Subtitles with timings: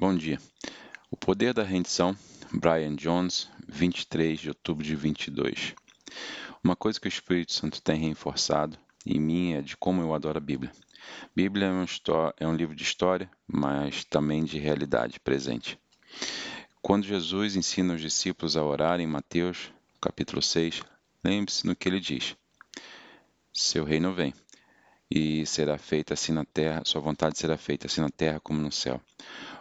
[0.00, 0.38] Bom dia.
[1.10, 2.16] O Poder da Rendição,
[2.52, 5.74] Brian Jones, 23 de outubro de 22.
[6.62, 10.38] Uma coisa que o Espírito Santo tem reforçado em mim é de como eu adoro
[10.38, 10.70] a Bíblia.
[11.34, 11.84] Bíblia é um,
[12.38, 15.76] é um livro de história, mas também de realidade presente.
[16.80, 20.80] Quando Jesus ensina os discípulos a orar em Mateus, capítulo 6,
[21.24, 22.36] lembre-se no que ele diz:
[23.52, 24.32] Seu reino vem
[25.10, 28.70] e será feita assim na terra, sua vontade será feita assim na terra como no
[28.70, 29.00] céu.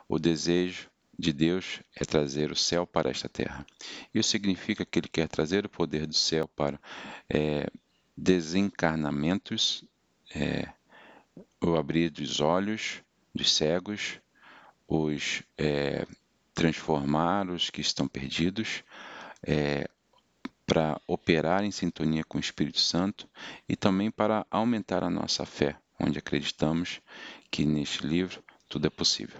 [0.07, 3.65] O desejo de Deus é trazer o céu para esta terra.
[4.13, 6.79] Isso significa que ele quer trazer o poder do céu para
[7.29, 7.67] é,
[8.15, 9.83] desencarnamentos,
[10.33, 10.71] é,
[11.61, 13.01] o abrir dos olhos
[13.33, 14.19] dos cegos,
[14.87, 16.07] os é,
[16.53, 18.83] transformar os que estão perdidos,
[19.43, 19.87] é,
[20.65, 23.29] para operar em sintonia com o Espírito Santo
[23.69, 27.01] e também para aumentar a nossa fé, onde acreditamos
[27.49, 29.39] que neste livro tudo é possível.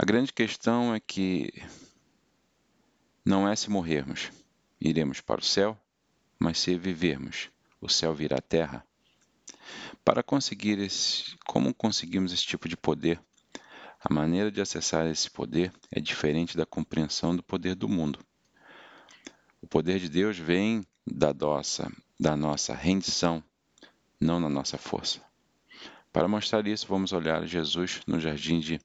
[0.00, 1.52] A grande questão é que
[3.24, 4.30] não é se morrermos,
[4.80, 5.76] iremos para o céu,
[6.38, 8.86] mas se vivermos, o céu virá à terra.
[10.04, 13.20] Para conseguir esse, como conseguimos esse tipo de poder?
[13.98, 18.20] A maneira de acessar esse poder é diferente da compreensão do poder do mundo.
[19.60, 23.42] O poder de Deus vem da nossa, da nossa rendição,
[24.20, 25.20] não na nossa força.
[26.12, 28.80] Para mostrar isso, vamos olhar Jesus no jardim de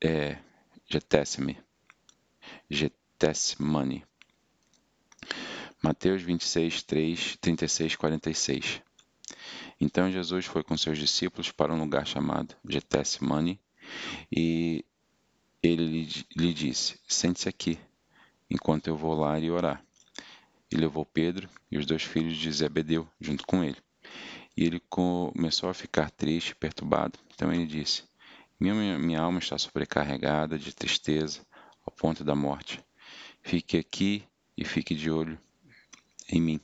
[0.00, 0.38] é.
[2.70, 4.04] Getessimane.
[5.82, 8.82] Mateus 26, 3, 36, 46.
[9.80, 13.60] Então Jesus foi com seus discípulos para um lugar chamado Getessimane
[14.32, 14.84] e
[15.62, 17.78] ele lhe, lhe disse: Sente-se aqui
[18.50, 19.84] enquanto eu vou lá e orar.
[20.72, 23.78] E levou Pedro e os dois filhos de Zebedeu junto com ele.
[24.56, 27.18] E ele começou a ficar triste e perturbado.
[27.34, 28.07] Então ele disse:
[28.58, 31.46] minha, minha alma está sobrecarregada de tristeza
[31.84, 32.82] ao ponto da morte.
[33.42, 34.24] Fique aqui
[34.56, 35.38] e fique de olho
[36.28, 36.60] em mim.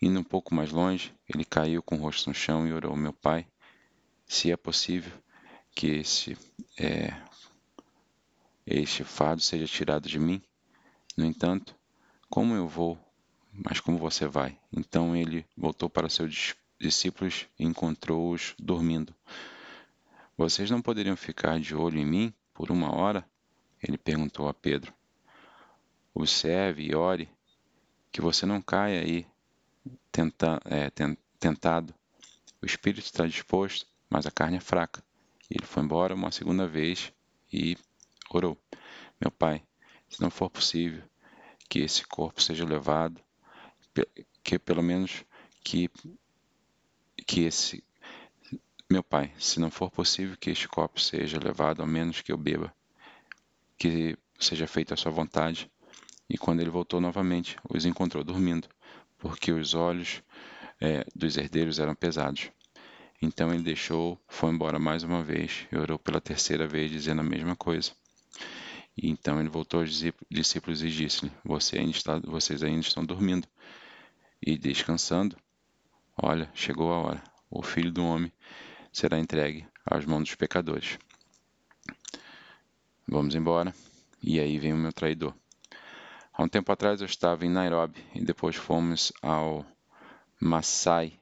[0.00, 3.12] Indo um pouco mais longe, ele caiu com o rosto no chão e orou: Meu
[3.12, 3.46] pai,
[4.26, 5.12] se é possível
[5.74, 6.38] que esse,
[6.78, 7.12] é,
[8.66, 10.40] este fado seja tirado de mim,
[11.16, 11.74] no entanto,
[12.30, 12.98] como eu vou,
[13.52, 14.58] mas como você vai?
[14.72, 19.14] Então ele voltou para seus discípulos e encontrou-os dormindo.
[20.40, 23.28] Vocês não poderiam ficar de olho em mim por uma hora?
[23.82, 24.90] Ele perguntou a Pedro.
[26.14, 27.28] Observe e ore,
[28.10, 29.26] que você não caia aí
[30.10, 30.90] tenta, é,
[31.38, 31.94] tentado.
[32.62, 35.04] O espírito está disposto, mas a carne é fraca.
[35.50, 37.12] Ele foi embora uma segunda vez
[37.52, 37.76] e
[38.30, 38.56] orou.
[39.20, 39.62] Meu pai,
[40.08, 41.02] se não for possível
[41.68, 43.20] que esse corpo seja levado,
[44.42, 45.22] que pelo menos
[45.62, 45.90] que,
[47.26, 47.84] que esse.
[48.92, 52.36] Meu pai, se não for possível que este copo seja levado, ao menos que eu
[52.36, 52.74] beba,
[53.78, 55.70] que seja feita a sua vontade.
[56.28, 58.66] E quando ele voltou novamente, os encontrou dormindo,
[59.16, 60.24] porque os olhos
[60.80, 62.50] é, dos herdeiros eram pesados.
[63.22, 67.24] Então ele deixou, foi embora mais uma vez e orou pela terceira vez, dizendo a
[67.24, 67.92] mesma coisa.
[68.96, 71.78] E então ele voltou aos discípulos e disse-lhe: Você
[72.24, 73.46] Vocês ainda estão dormindo
[74.44, 75.36] e descansando?
[76.20, 77.22] Olha, chegou a hora.
[77.48, 78.32] O filho do homem
[78.92, 80.98] será entregue às mãos dos pecadores.
[83.06, 83.74] Vamos embora.
[84.22, 85.34] E aí vem o meu traidor.
[86.32, 89.64] Há um tempo atrás eu estava em Nairobi e depois fomos ao
[90.40, 91.18] Masai,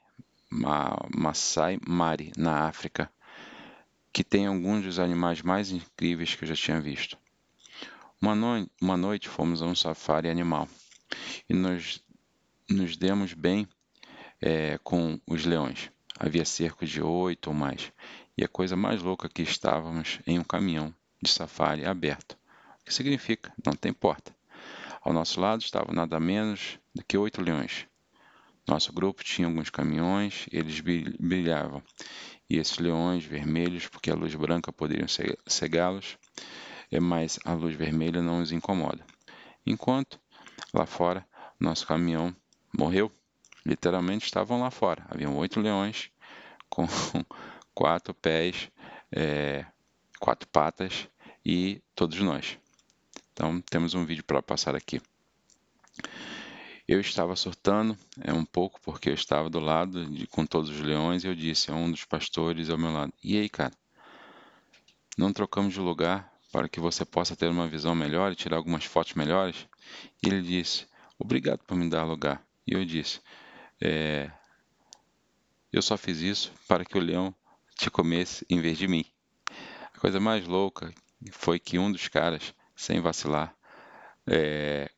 [0.51, 3.11] Ma, Masai Mari, na África,
[4.13, 7.17] que tem alguns dos animais mais incríveis que eu já tinha visto.
[8.21, 10.69] Uma, no uma noite fomos a um safari animal
[11.49, 12.03] e nos,
[12.69, 13.69] nos demos bem
[14.41, 15.91] é, com os leões.
[16.21, 17.93] Havia cerca de oito ou mais,
[18.37, 20.93] e a coisa mais louca que estávamos em um caminhão
[21.23, 22.33] de safari aberto.
[22.81, 23.53] O que significa?
[23.65, 24.35] Não tem porta.
[25.01, 27.87] Ao nosso lado estavam nada menos do que oito leões.
[28.67, 31.83] Nosso grupo tinha alguns caminhões, eles brilhavam,
[32.51, 35.07] e esses leões vermelhos, porque a luz branca poderia
[35.47, 36.19] cegá-los,
[36.91, 39.07] é mas a luz vermelha não os incomoda.
[39.65, 40.19] Enquanto
[40.75, 41.25] lá fora
[41.61, 42.35] nosso caminhão
[42.77, 43.11] morreu,
[43.65, 45.07] literalmente estavam lá fora.
[45.09, 46.11] Haviam oito leões
[46.69, 46.87] com
[47.75, 48.71] quatro pés,
[49.13, 49.65] é,
[50.19, 51.09] quatro patas
[51.45, 52.59] e todos nós.
[53.33, 55.01] Então temos um vídeo para passar aqui.
[56.87, 60.81] Eu estava surtando é um pouco porque eu estava do lado de, com todos os
[60.81, 63.73] leões e eu disse a um dos pastores ao meu lado: "E aí, cara?
[65.17, 68.85] Não trocamos de lugar para que você possa ter uma visão melhor e tirar algumas
[68.85, 69.67] fotos melhores?
[70.23, 70.87] E ele disse:
[71.19, 72.43] Obrigado por me dar lugar.
[72.67, 73.21] E eu disse:
[73.81, 74.31] é,
[75.73, 77.35] Eu só fiz isso para que o leão
[77.77, 79.05] te comesse em vez de mim.
[79.95, 80.93] A coisa mais louca
[81.31, 83.55] foi que um dos caras, sem vacilar,
[84.27, 84.91] é,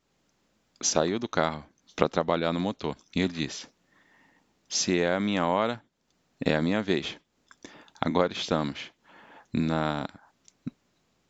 [0.80, 1.64] saiu do carro
[1.96, 2.96] para trabalhar no motor.
[3.14, 3.68] E ele disse:
[4.68, 5.82] Se é a minha hora,
[6.44, 7.18] é a minha vez.
[8.00, 8.92] Agora estamos
[9.52, 10.06] na,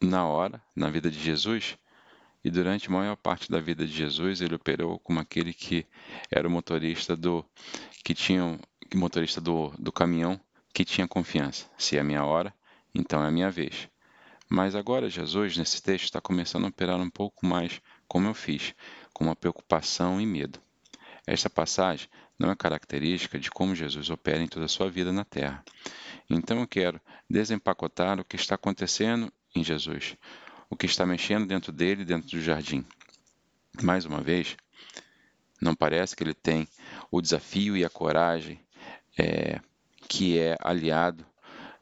[0.01, 1.79] na hora, na vida de Jesus,
[2.45, 5.87] e durante a maior parte da vida de Jesus ele operou como aquele que
[6.31, 7.45] era o motorista do
[8.05, 8.59] que tinha
[8.97, 10.41] motorista do, do caminhão
[10.73, 11.67] que tinha confiança.
[11.79, 12.53] Se é a minha hora,
[12.95, 13.89] então é a minha vez.
[14.49, 18.75] Mas agora Jesus, nesse texto, está começando a operar um pouco mais como eu fiz,
[19.13, 20.59] com uma preocupação e medo.
[21.27, 25.25] Esta passagem não é característica de como Jesus opera em toda a sua vida na
[25.25, 25.63] terra.
[26.29, 30.17] Então eu quero desempacotar o que está acontecendo em Jesus,
[30.69, 32.85] o que está mexendo dentro dele, dentro do jardim.
[33.83, 34.57] Mais uma vez,
[35.61, 36.67] não parece que ele tem
[37.11, 38.59] o desafio e a coragem
[39.19, 39.61] é,
[40.09, 41.27] que é aliado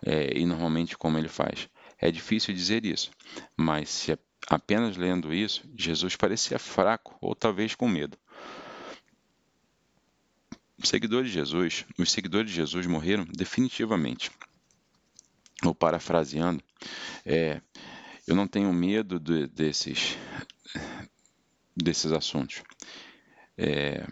[0.05, 1.69] é, e normalmente como ele faz.
[1.99, 3.11] É difícil dizer isso,
[3.57, 4.17] mas se
[4.49, 8.17] apenas lendo isso, Jesus parecia fraco ou talvez com medo.
[10.81, 14.31] Os seguidores de Jesus, os seguidores de Jesus morreram definitivamente.
[15.65, 16.63] Ou parafraseando,
[17.27, 17.61] é,
[18.29, 20.17] eu não tenho medo de, desses,
[21.77, 22.63] desses assuntos.
[23.57, 24.07] É,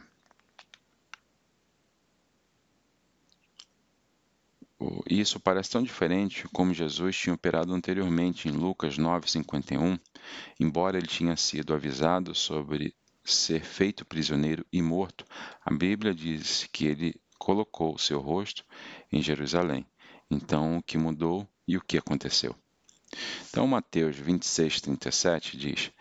[5.08, 9.98] Isso parece tão diferente como Jesus tinha operado anteriormente em Lucas 9:51,
[10.60, 12.94] embora ele tinha sido avisado sobre
[13.24, 15.24] ser feito prisioneiro e morto.
[15.64, 18.64] A Bíblia diz que ele colocou o seu rosto
[19.12, 19.86] em Jerusalém.
[20.30, 22.54] Então, o que mudou e o que aconteceu?
[23.48, 25.92] Então, Mateus 26, 37 diz: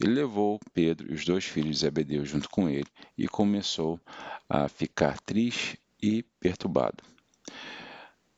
[0.00, 4.00] Ele levou Pedro e os dois filhos de Zebedeu junto com ele e começou
[4.48, 7.04] a ficar triste e perturbado.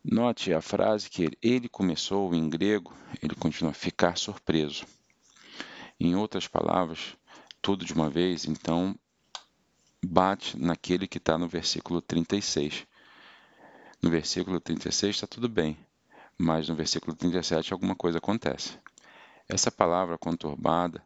[0.05, 4.87] Note a frase que ele começou em grego, ele continua ficar surpreso.
[5.99, 7.17] Em outras palavras,
[7.61, 8.95] tudo de uma vez, então
[10.03, 12.87] bate naquele que está no versículo 36.
[14.01, 15.77] No versículo 36 está tudo bem,
[16.39, 18.79] mas no versículo 37 alguma coisa acontece.
[19.49, 21.03] Essa palavra conturbada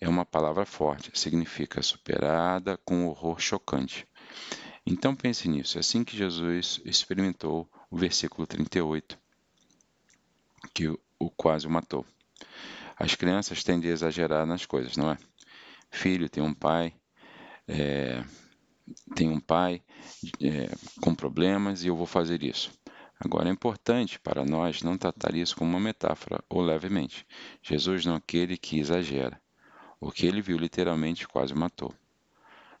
[0.00, 4.06] é uma palavra forte, significa superada com horror chocante.
[4.86, 9.18] Então pense nisso, é assim que Jesus experimentou o versículo 38,
[10.72, 12.06] que o quase o matou.
[12.96, 15.18] As crianças tendem a exagerar nas coisas, não é?
[15.90, 16.94] Filho tem um pai,
[17.66, 18.22] é,
[19.14, 19.82] tem um pai
[20.40, 20.70] é,
[21.00, 22.70] com problemas e eu vou fazer isso.
[23.18, 27.26] Agora é importante para nós não tratar isso como uma metáfora ou levemente.
[27.62, 29.40] Jesus não é aquele que exagera.
[30.00, 31.92] O que ele viu literalmente quase matou.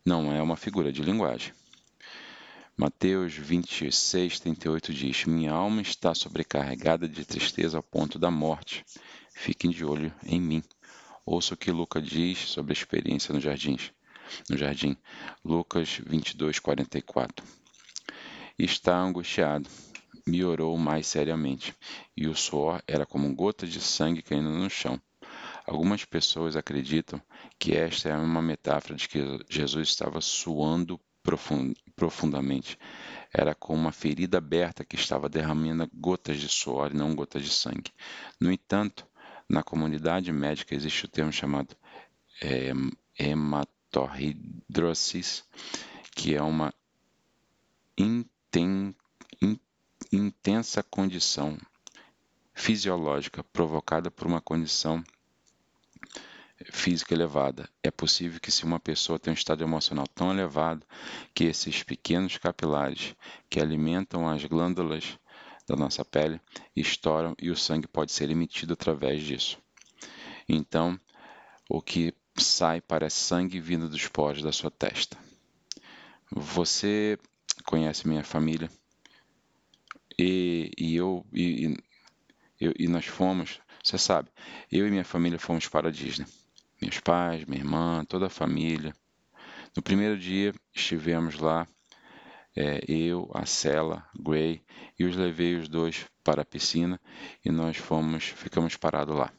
[0.04, 1.52] Não é uma figura de linguagem.
[2.80, 8.86] Mateus 26, 38 diz: Minha alma está sobrecarregada de tristeza ao ponto da morte.
[9.34, 10.62] Fiquem de olho em mim.
[11.26, 13.76] Ouça o que Lucas diz sobre a experiência no jardim.
[14.48, 14.96] No jardim.
[15.44, 17.44] Lucas 22, 44.
[18.58, 19.68] Está angustiado.
[20.26, 21.76] Me orou mais seriamente,
[22.16, 24.98] e o suor era como gotas de sangue caindo no chão.
[25.66, 27.20] Algumas pessoas acreditam
[27.58, 30.98] que esta é uma metáfora de que Jesus estava suando
[32.00, 32.76] profundamente.
[33.30, 37.50] Era como uma ferida aberta que estava derramando gotas de suor e não gotas de
[37.50, 37.92] sangue.
[38.40, 39.06] No entanto,
[39.46, 41.76] na comunidade médica existe o termo chamado
[42.40, 42.72] é,
[43.18, 45.44] hematorridrosis,
[46.16, 46.72] que é uma
[47.98, 48.96] inten,
[49.42, 49.60] in,
[50.10, 51.58] intensa condição
[52.54, 55.04] fisiológica provocada por uma condição
[56.66, 57.68] física elevada.
[57.82, 60.86] É possível que se uma pessoa tem um estado emocional tão elevado
[61.34, 63.14] que esses pequenos capilares
[63.48, 65.18] que alimentam as glândulas
[65.66, 66.40] da nossa pele
[66.76, 69.58] estouram e o sangue pode ser emitido através disso.
[70.48, 70.98] Então,
[71.68, 75.16] o que sai parece sangue vindo dos poros da sua testa.
[76.30, 77.18] Você
[77.64, 78.70] conhece minha família
[80.18, 81.76] e, e eu e,
[82.60, 84.28] e, e nós fomos, você sabe,
[84.70, 86.26] eu e minha família fomos para a Disney
[86.80, 88.94] meus pais, minha irmã, toda a família.
[89.76, 91.66] No primeiro dia estivemos lá,
[92.56, 94.62] é, eu, a Cela, Gray,
[94.98, 97.00] e os levei os dois para a piscina
[97.44, 99.32] e nós fomos, ficamos parados lá.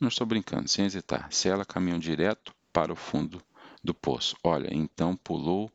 [0.00, 1.28] Não estou brincando, sem hesitar.
[1.30, 3.42] Cela caminhou direto para o fundo
[3.82, 4.36] do poço.
[4.42, 5.70] Olha, então pulou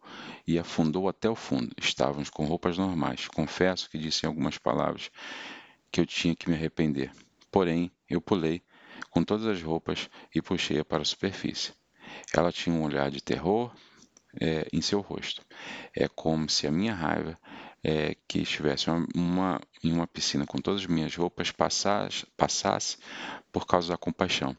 [0.45, 1.73] e afundou até o fundo.
[1.77, 3.27] Estávamos com roupas normais.
[3.27, 5.11] Confesso que disse em algumas palavras
[5.91, 7.11] que eu tinha que me arrepender.
[7.51, 8.61] Porém, eu pulei
[9.09, 11.73] com todas as roupas e puxei-a para a superfície.
[12.33, 13.73] Ela tinha um olhar de terror
[14.39, 15.41] é, em seu rosto.
[15.95, 17.37] É como se a minha raiva
[17.83, 22.97] é, que estivesse uma, uma, em uma piscina com todas as minhas roupas passasse, passasse
[23.51, 24.55] por causa da compaixão.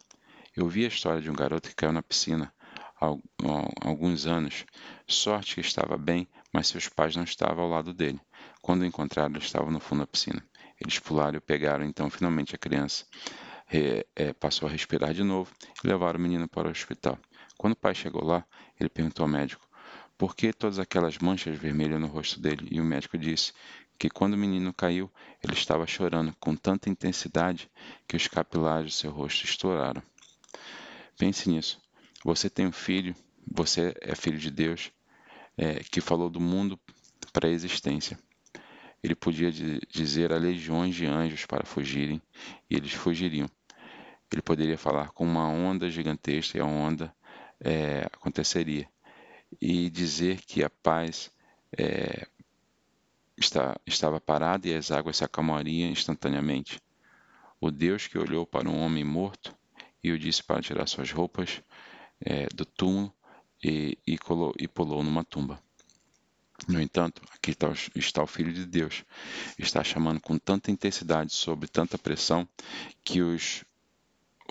[0.57, 2.53] Eu vi a história de um garoto que caiu na piscina
[3.01, 4.65] há, há alguns anos.
[5.07, 8.21] Sorte que estava bem, mas seus pais não estavam ao lado dele.
[8.61, 10.45] Quando o encontraram, ele estava no fundo da piscina.
[10.81, 13.05] Eles pularam e pegaram então finalmente a criança.
[13.73, 15.53] É, passou a respirar de novo
[15.85, 17.19] e levaram o menino para o hospital.
[17.57, 18.45] Quando o pai chegou lá,
[18.79, 19.69] ele perguntou ao médico
[20.19, 23.53] por que todas aquelas manchas vermelhas no rosto dele, e o médico disse
[23.99, 25.11] que quando o menino caiu,
[25.43, 27.71] ele estava chorando com tanta intensidade
[28.09, 30.03] que os capilares do seu rosto estouraram.
[31.19, 31.81] Pense nisso.
[32.25, 33.15] Você tem um filho,
[33.51, 34.91] você é filho de Deus,
[35.57, 36.79] é, que falou do mundo
[37.33, 38.19] para a existência.
[39.03, 42.21] Ele podia dizer a legiões de anjos para fugirem,
[42.69, 43.49] e eles fugiriam.
[44.33, 47.15] Ele poderia falar com uma onda gigantesca e a onda
[47.61, 48.89] é, aconteceria.
[49.61, 51.31] E dizer que a paz
[51.77, 52.27] é,
[53.37, 56.81] está, estava parada e as águas se acalmariam instantaneamente.
[57.61, 59.55] O Deus que olhou para um homem morto
[60.03, 61.63] e o disse para tirar suas roupas
[62.21, 63.13] é, do túmulo
[63.63, 65.61] e, e, colou, e pulou numa tumba.
[66.69, 69.05] No entanto, aqui está, está, o Filho de Deus,
[69.59, 72.47] está chamando com tanta intensidade, sob tanta pressão,
[73.03, 73.65] que os,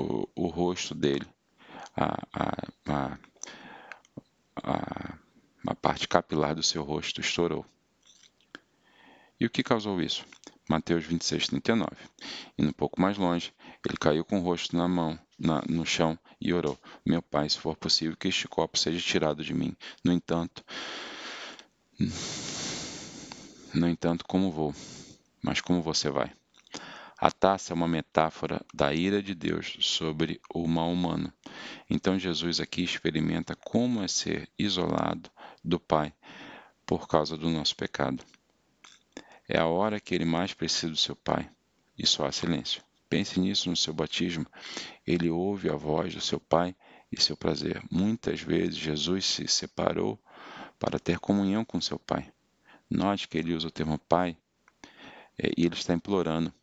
[0.03, 1.27] o, o rosto dele,
[1.95, 3.17] a, a,
[4.63, 5.17] a,
[5.67, 7.65] a parte capilar do seu rosto estourou.
[9.39, 10.25] E o que causou isso?
[10.69, 11.89] Mateus 26, 39.
[12.57, 13.53] Indo um pouco mais longe,
[13.85, 17.57] ele caiu com o rosto na mão, na, no chão, e orou: Meu pai, se
[17.57, 19.75] for possível, que este copo seja tirado de mim.
[20.03, 20.63] No entanto,
[23.73, 24.75] no entanto, como vou?
[25.41, 26.31] Mas como você vai?
[27.21, 31.33] A taça é uma metáfora da ira de Deus sobre o mal humano.
[31.89, 35.29] Então Jesus aqui experimenta como é ser isolado
[35.61, 36.13] do Pai
[36.85, 38.23] por causa do nosso pecado.
[39.49, 41.49] É a hora que ele mais precisa do seu Pai
[41.97, 42.81] e só há silêncio.
[43.09, 44.45] Pense nisso no seu batismo.
[45.05, 46.73] Ele ouve a voz do seu Pai
[47.11, 47.83] e seu prazer.
[47.91, 50.17] Muitas vezes Jesus se separou
[50.79, 52.31] para ter comunhão com seu Pai.
[52.89, 54.37] Note que ele usa o termo Pai
[55.37, 56.53] é, e ele está implorando.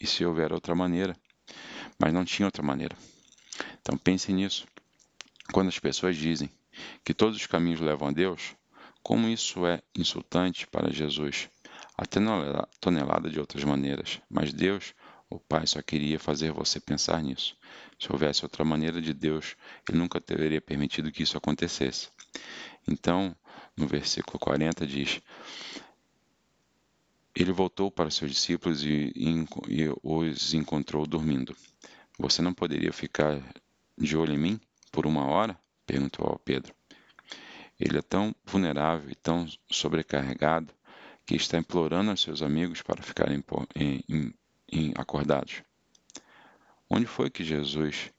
[0.00, 1.14] E se houver outra maneira?
[1.98, 2.96] Mas não tinha outra maneira.
[3.80, 4.66] Então pense nisso.
[5.52, 6.50] Quando as pessoas dizem
[7.04, 8.54] que todos os caminhos levam a Deus,
[9.02, 11.50] como isso é insultante para Jesus?
[11.96, 12.04] A
[12.80, 14.94] tonelada de outras maneiras, mas Deus,
[15.28, 17.54] o Pai, só queria fazer você pensar nisso.
[17.98, 19.54] Se houvesse outra maneira de Deus,
[19.86, 22.08] Ele nunca teria permitido que isso acontecesse.
[22.88, 23.36] Então,
[23.76, 25.20] no versículo 40 diz:
[27.34, 31.56] Ele voltou para seus discípulos e, e, os encontrou dormindo.
[32.18, 33.40] Você não poderia ficar
[33.96, 34.60] de olho em mim
[34.90, 35.58] por uma hora?
[35.86, 36.74] perguntou ao Pedro.
[37.78, 40.72] Ele é tão vulnerável e tão sobrecarregado
[41.24, 43.42] que está implorando aos seus amigos para ficarem
[43.74, 44.34] em, em,
[44.70, 45.62] em acordados.
[46.88, 48.12] Onde foi que Jesus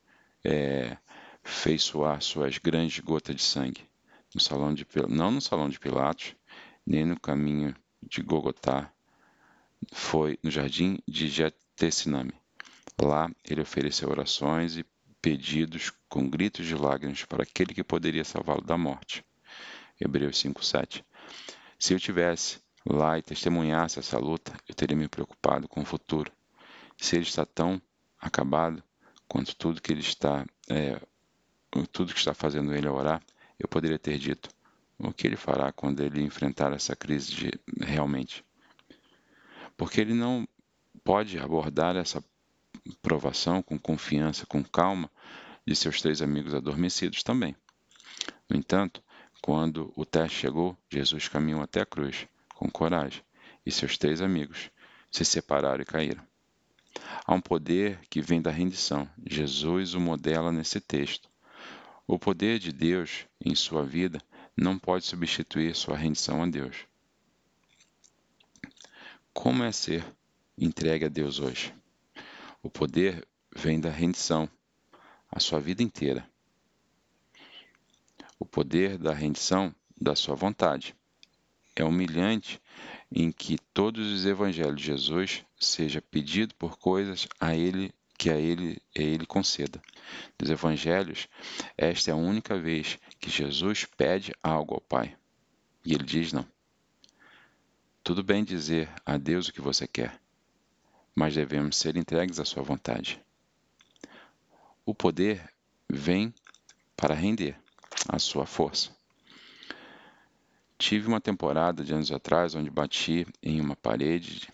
[0.43, 0.97] é,
[1.43, 3.83] fez suar suas grandes gotas de sangue?
[4.33, 6.35] No salão de, não no salão de Pilatos,
[6.85, 8.91] nem no caminho de Gogotá,
[9.91, 12.33] foi no jardim de Getessiname.
[13.01, 14.85] Lá ele ofereceu orações e
[15.21, 19.23] pedidos com gritos de lágrimas para aquele que poderia salvá-lo da morte.
[19.99, 21.03] Hebreus 5:7.
[21.77, 26.31] Se eu tivesse lá e testemunhasse essa luta, eu teria me preocupado com o futuro.
[26.97, 27.81] Se ele está tão
[28.19, 28.83] acabado
[29.27, 30.99] quanto tudo que ele está, é,
[31.91, 33.21] tudo que está fazendo ele orar,
[33.59, 34.49] eu poderia ter dito:
[34.97, 38.43] o que ele fará quando ele enfrentar essa crise de, realmente?
[39.81, 40.47] Porque ele não
[41.03, 42.23] pode abordar essa
[43.01, 45.09] provação com confiança, com calma,
[45.65, 47.55] de seus três amigos adormecidos também.
[48.47, 49.01] No entanto,
[49.41, 53.23] quando o teste chegou, Jesus caminhou até a cruz, com coragem,
[53.65, 54.69] e seus três amigos
[55.09, 56.23] se separaram e caíram.
[57.25, 59.09] Há um poder que vem da rendição.
[59.25, 61.27] Jesus o modela nesse texto.
[62.05, 64.21] O poder de Deus em sua vida
[64.55, 66.90] não pode substituir sua rendição a Deus.
[69.33, 70.05] Como é ser
[70.57, 71.73] entregue a Deus hoje?
[72.61, 74.49] O poder vem da rendição,
[75.29, 76.29] a sua vida inteira
[78.41, 80.95] o poder da rendição da sua vontade.
[81.75, 82.59] É humilhante
[83.11, 88.37] em que todos os evangelhos de Jesus seja pedido por coisas a ele que a
[88.37, 89.79] ele, a ele conceda.
[90.39, 91.27] Nos evangelhos,
[91.77, 95.15] esta é a única vez que Jesus pede algo ao Pai.
[95.85, 96.45] E ele diz não.
[98.03, 100.19] Tudo bem dizer a Deus o que você quer,
[101.15, 103.21] mas devemos ser entregues à sua vontade.
[104.83, 105.47] O poder
[105.87, 106.33] vem
[106.97, 107.55] para render
[108.09, 108.89] a sua força.
[110.79, 114.49] tive uma temporada de anos atrás onde bati em uma parede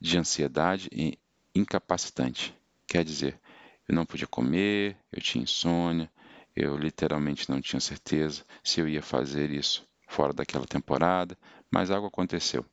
[0.00, 1.18] de ansiedade e
[1.52, 2.54] incapacitante.
[2.86, 3.40] Quer dizer,
[3.88, 6.08] eu não podia comer, eu tinha insônia,
[6.54, 11.36] eu literalmente não tinha certeza se eu ia fazer isso fora daquela temporada,
[11.70, 12.64] mas algo aconteceu.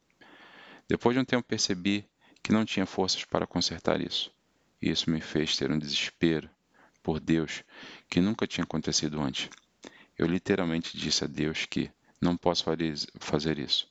[0.87, 2.05] Depois de um tempo percebi
[2.41, 4.31] que não tinha forças para consertar isso.
[4.81, 6.49] E isso me fez ter um desespero
[7.01, 7.63] por Deus
[8.09, 9.49] que nunca tinha acontecido antes.
[10.17, 11.89] Eu literalmente disse a Deus que
[12.21, 12.65] não posso
[13.19, 13.87] fazer isso.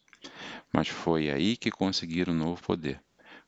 [0.72, 3.00] Mas foi aí que consegui um novo poder.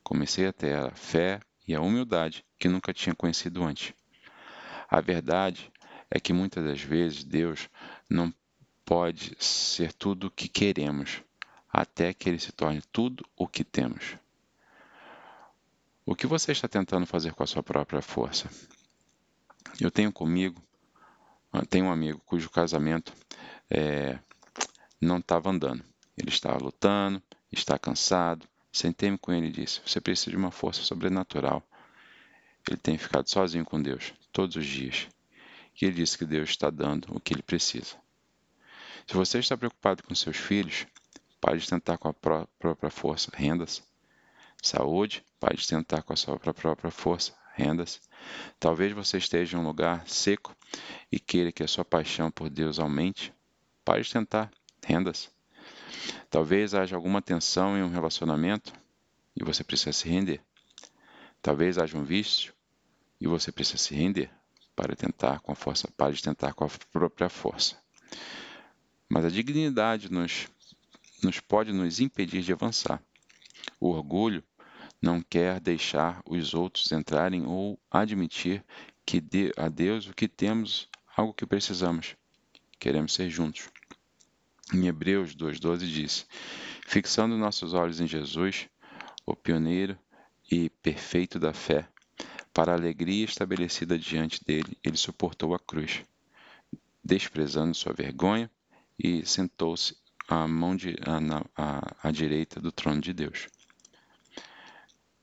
[0.02, 3.94] Comecei a ter a fé e a humildade que nunca tinha conhecido antes.
[4.88, 5.70] A verdade
[6.10, 7.68] é que muitas das vezes Deus
[8.08, 8.32] não
[8.84, 11.22] pode ser tudo o que queremos,
[11.74, 14.16] até que ele se torne tudo o que temos.
[16.06, 18.48] O que você está tentando fazer com a sua própria força?
[19.80, 20.62] Eu tenho comigo,
[21.68, 23.12] tenho um amigo cujo casamento
[23.68, 24.18] é,
[25.00, 25.84] não estava andando.
[26.16, 30.82] Ele estava lutando, está cansado, Sentei-me com ele e disse: Você precisa de uma força
[30.82, 31.62] sobrenatural.
[32.68, 35.06] Ele tem ficado sozinho com Deus todos os dias.
[35.80, 37.94] E ele disse que Deus está dando o que ele precisa.
[39.06, 40.88] Se você está preocupado com seus filhos,
[41.44, 43.82] pare de tentar com a pró própria força, rendas.
[44.62, 48.00] Saúde, pare de tentar com a sua própria força, rendas.
[48.58, 50.56] Talvez você esteja em um lugar seco
[51.12, 53.30] e queira que a sua paixão por Deus aumente.
[53.84, 54.50] Pare de tentar,
[54.82, 55.30] rendas.
[56.30, 58.72] Talvez haja alguma tensão em um relacionamento
[59.36, 60.40] e você precisa se render.
[61.42, 62.54] Talvez haja um vício
[63.20, 64.30] e você precisa se render
[64.74, 67.76] para tentar com a força, para de tentar com a própria força.
[69.10, 70.48] Mas a dignidade nos,
[71.24, 73.02] nos pode nos impedir de avançar.
[73.80, 74.44] O orgulho
[75.00, 78.64] não quer deixar os outros entrarem ou admitir
[79.04, 82.16] que dê a Deus o que temos, algo que precisamos.
[82.78, 83.68] Queremos ser juntos.
[84.72, 86.26] Em Hebreus 2,12 diz:
[86.86, 88.68] Fixando nossos olhos em Jesus,
[89.26, 89.98] o pioneiro
[90.50, 91.88] e perfeito da fé,
[92.52, 96.02] para a alegria estabelecida diante dele, ele suportou a cruz,
[97.02, 98.50] desprezando sua vergonha
[98.98, 99.96] e sentou-se
[100.28, 101.18] à mão de, à,
[101.56, 103.48] à, à direita do trono de Deus.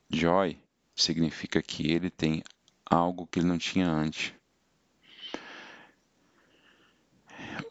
[0.09, 0.57] Joy
[0.95, 2.43] significa que ele tem
[2.85, 4.33] algo que ele não tinha antes.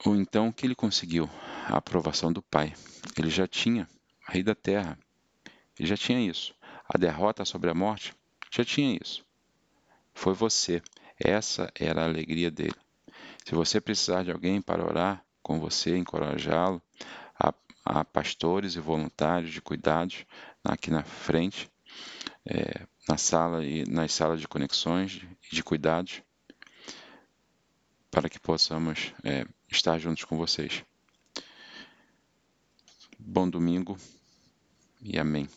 [0.04, 1.28] Ou então que ele conseguiu?
[1.72, 2.74] a aprovação do Pai.
[3.16, 3.88] Ele já tinha,
[4.28, 4.98] Rei da Terra,
[5.78, 6.54] ele já tinha isso.
[6.88, 8.14] A derrota sobre a morte,
[8.50, 9.24] já tinha isso.
[10.12, 10.82] Foi você.
[11.18, 12.74] Essa era a alegria dele.
[13.44, 16.82] Se você precisar de alguém para orar com você, encorajá-lo,
[17.84, 20.24] há, pastores e voluntários de cuidados
[20.64, 21.70] aqui na frente,
[22.44, 26.22] é, na sala e nas salas de conexões e de cuidados,
[28.10, 30.84] para que possamos é, estar juntos com vocês.
[33.18, 33.96] Bom domingo
[35.00, 35.48] e amém.